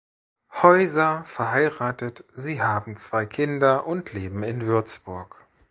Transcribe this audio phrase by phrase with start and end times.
[0.63, 5.45] Häuser verheiratet, sie haben zwei Kinder und leben in Würzburg.